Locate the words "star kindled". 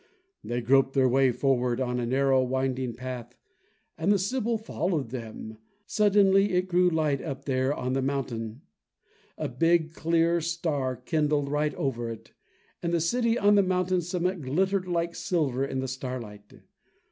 10.41-11.49